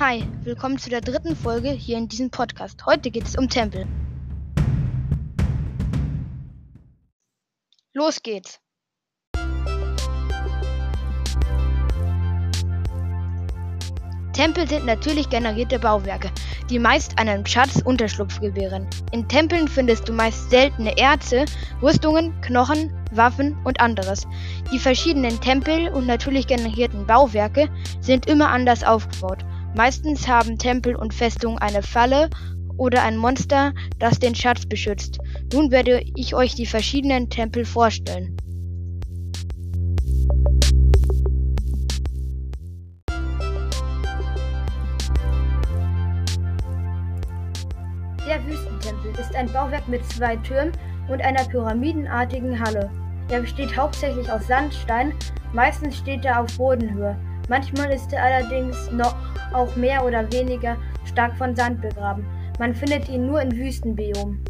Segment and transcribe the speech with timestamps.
[0.00, 2.86] Hi, willkommen zu der dritten Folge hier in diesem Podcast.
[2.86, 3.84] Heute geht es um Tempel.
[7.94, 8.60] Los geht's!
[14.32, 16.30] Tempel sind natürlich generierte Bauwerke,
[16.70, 18.86] die meist einen Schatz Unterschlupf gewähren.
[19.10, 21.44] In Tempeln findest du meist seltene Erze,
[21.82, 24.28] Rüstungen, Knochen, Waffen und anderes.
[24.70, 27.68] Die verschiedenen Tempel und natürlich generierten Bauwerke
[28.00, 29.44] sind immer anders aufgebaut.
[29.78, 32.30] Meistens haben Tempel und Festungen eine Falle
[32.78, 35.20] oder ein Monster, das den Schatz beschützt.
[35.52, 38.36] Nun werde ich euch die verschiedenen Tempel vorstellen.
[48.26, 50.72] Der Wüstentempel ist ein Bauwerk mit zwei Türmen
[51.08, 52.90] und einer pyramidenartigen Halle.
[53.28, 55.14] Er besteht hauptsächlich aus Sandstein,
[55.52, 57.16] meistens steht er auf Bodenhöhe.
[57.48, 59.16] Manchmal ist er allerdings noch
[59.54, 62.26] auch mehr oder weniger stark von Sand begraben.
[62.58, 64.44] Man findet ihn nur in Wüstenbiomen.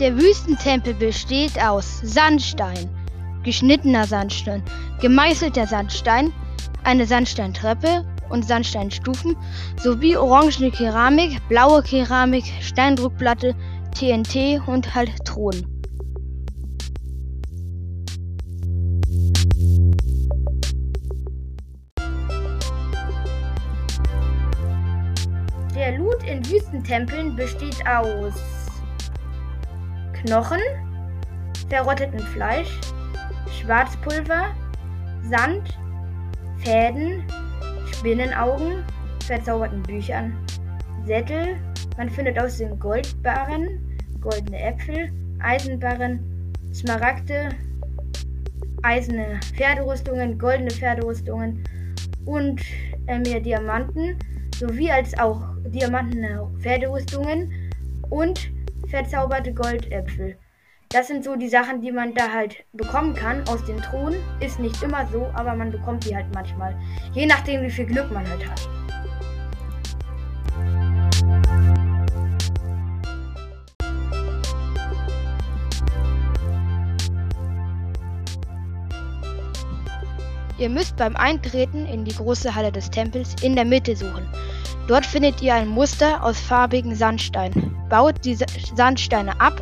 [0.00, 2.90] Der Wüstentempel besteht aus Sandstein,
[3.44, 4.62] geschnittener Sandstein,
[5.00, 6.32] gemeißelter Sandstein,
[6.82, 9.36] eine Sandsteintreppe und Sandsteinstufen
[9.76, 13.54] sowie orangene Keramik, blaue Keramik, Steindruckplatte,
[13.94, 15.54] TNT und halt Thron.
[25.74, 28.34] Der Loot in Wüstentempeln besteht aus
[30.12, 30.60] Knochen,
[31.68, 32.78] verrottetem Fleisch,
[33.60, 34.54] Schwarzpulver,
[35.28, 35.78] Sand,
[36.58, 37.24] Fäden,
[38.02, 38.82] Spinnenaugen,
[39.26, 40.36] verzauberten Büchern,
[41.06, 41.56] Sättel,
[41.96, 47.50] man findet außerdem Goldbarren, goldene Äpfel, Eisenbarren, Smaragde,
[48.82, 51.62] eiserne Pferderüstungen, goldene Pferderüstungen
[52.24, 52.60] und
[53.06, 54.18] äh, mehr Diamanten,
[54.56, 57.52] sowie als auch diamantene Pferderüstungen
[58.10, 58.50] und
[58.88, 60.36] verzauberte Goldäpfel.
[60.92, 64.14] Das sind so die Sachen, die man da halt bekommen kann aus den Truhen.
[64.40, 66.76] Ist nicht immer so, aber man bekommt die halt manchmal.
[67.14, 68.68] Je nachdem, wie viel Glück man halt hat.
[80.58, 84.28] Ihr müsst beim Eintreten in die große Halle des Tempels in der Mitte suchen.
[84.88, 87.74] Dort findet ihr ein Muster aus farbigen Sandsteinen.
[87.88, 88.44] Baut diese
[88.76, 89.60] Sandsteine ab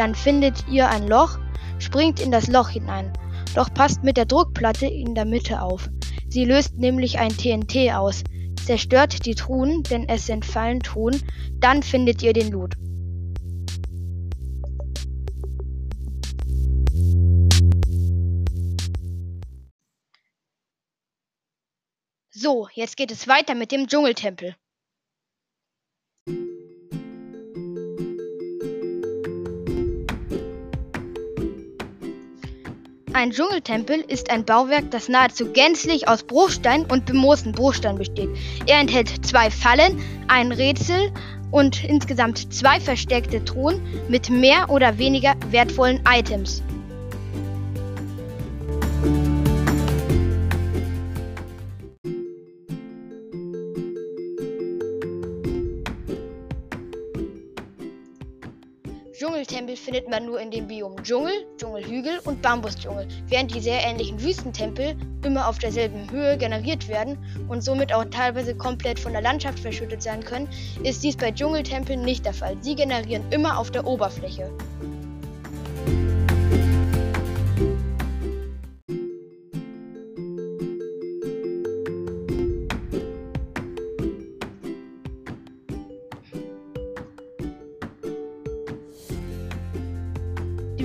[0.00, 1.38] dann findet ihr ein Loch,
[1.78, 3.12] springt in das Loch hinein.
[3.54, 5.90] Doch passt mit der Druckplatte in der Mitte auf.
[6.26, 8.24] Sie löst nämlich ein TNT aus.
[8.64, 11.22] Zerstört die Truhen, denn es entfallen Truhen.
[11.58, 12.76] Dann findet ihr den Loot.
[22.30, 24.56] So, jetzt geht es weiter mit dem Dschungeltempel.
[33.12, 38.28] Ein Dschungeltempel ist ein Bauwerk, das nahezu gänzlich aus Bruchstein und bemoosten Bruchstein besteht.
[38.66, 41.10] Er enthält zwei Fallen, ein Rätsel
[41.50, 46.62] und insgesamt zwei versteckte Truhen mit mehr oder weniger wertvollen Items.
[59.30, 64.20] Dschungeltempel findet man nur in den Biomen Dschungel, Dschungelhügel und Bambusdschungel, während die sehr ähnlichen
[64.20, 69.60] Wüstentempel immer auf derselben Höhe generiert werden und somit auch teilweise komplett von der Landschaft
[69.60, 70.48] verschüttet sein können,
[70.82, 72.56] ist dies bei Dschungeltempeln nicht der Fall.
[72.60, 74.50] Sie generieren immer auf der Oberfläche.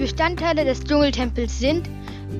[0.06, 1.90] Bestandteile des Dschungeltempels sind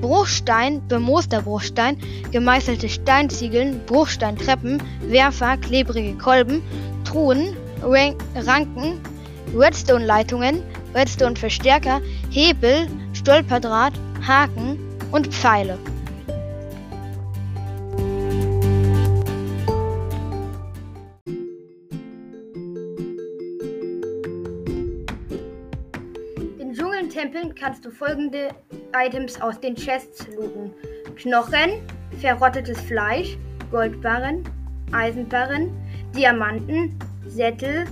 [0.00, 1.98] Bruchstein, bemooster Bruchstein,
[2.30, 6.62] gemeißelte Steinziegeln, Bruchsteintreppen, Werfer, klebrige Kolben,
[7.02, 9.00] Truhen, Ranken,
[9.52, 10.62] Redstone-Leitungen,
[10.94, 14.78] Redstone-Verstärker, Hebel, Stolperdraht, Haken
[15.10, 15.76] und Pfeile.
[27.36, 28.48] Tempeln kannst du folgende
[28.94, 30.72] Items aus den Chests looten.
[31.16, 31.82] Knochen,
[32.18, 33.36] verrottetes Fleisch,
[33.70, 34.42] Goldbarren,
[34.92, 35.70] Eisenbarren,
[36.14, 37.84] Diamanten, Sättel,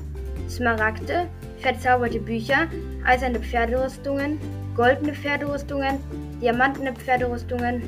[0.49, 1.26] Smaragde,
[1.58, 2.69] verzauberte Bücher,
[3.05, 4.38] eiserne Pferderüstungen,
[4.75, 5.99] goldene Pferderüstungen,
[6.40, 7.82] diamantene Pferderüstungen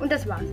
[0.00, 0.46] und das war's.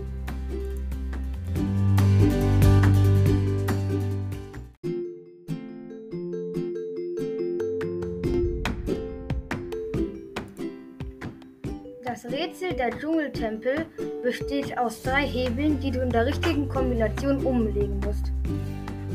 [12.12, 13.86] Das Rätsel der Dschungeltempel
[14.22, 18.30] besteht aus drei Hebeln, die du in der richtigen Kombination umlegen musst.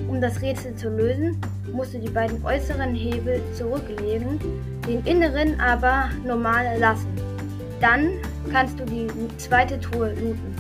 [0.07, 1.39] Um das Rätsel zu lösen,
[1.71, 4.39] musst du die beiden äußeren Hebel zurücklegen,
[4.87, 7.13] den inneren aber normal lassen.
[7.79, 8.19] Dann
[8.51, 9.07] kannst du die
[9.37, 10.55] zweite Truhe looten.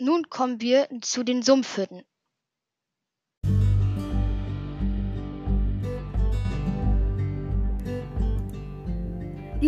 [0.00, 2.02] Nun kommen wir zu den Sumpfhütten.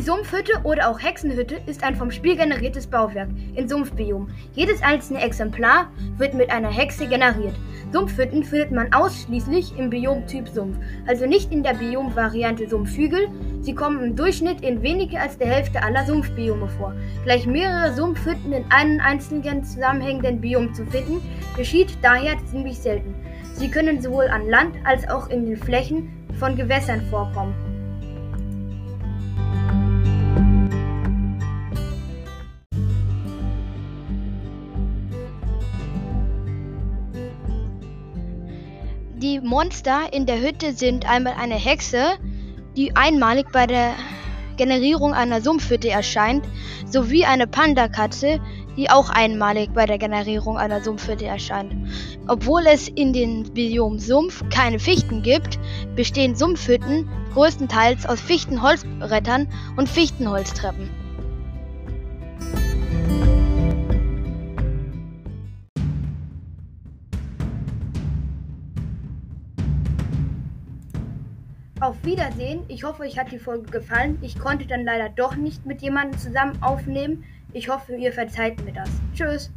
[0.03, 4.29] Die Sumpfhütte oder auch Hexenhütte ist ein vom Spiel generiertes Bauwerk in Sumpfbiom.
[4.53, 7.55] Jedes einzelne Exemplar wird mit einer Hexe generiert.
[7.93, 10.77] Sumpfhütten findet man ausschließlich im Biomtyp Sumpf,
[11.07, 13.29] also nicht in der Biomvariante Sumpfhügel.
[13.61, 16.93] Sie kommen im Durchschnitt in weniger als der Hälfte aller Sumpfbiome vor.
[17.23, 21.23] Gleich mehrere Sumpfhütten in einem einzelnen zusammenhängenden Biom zu finden,
[21.57, 23.15] geschieht daher ziemlich selten.
[23.55, 26.11] Sie können sowohl an Land als auch in den Flächen
[26.41, 27.72] von Gewässern vorkommen.
[39.53, 42.15] Monster in der Hütte sind einmal eine Hexe,
[42.75, 43.93] die einmalig bei der
[44.57, 46.47] Generierung einer Sumpfhütte erscheint,
[46.87, 48.41] sowie eine Pandakatze,
[48.79, 51.75] die auch einmalig bei der Generierung einer Sumpfhütte erscheint.
[52.29, 55.59] Obwohl es in den Biom Sumpf keine Fichten gibt,
[55.97, 61.02] bestehen Sumpfhütten größtenteils aus Fichtenholzbrettern und Fichtenholztreppen.
[71.83, 72.63] Auf Wiedersehen.
[72.69, 74.17] Ich hoffe, euch hat die Folge gefallen.
[74.23, 77.25] Ich konnte dann leider doch nicht mit jemandem zusammen aufnehmen.
[77.53, 78.89] Ich hoffe, ihr verzeiht mir das.
[79.13, 79.51] Tschüss.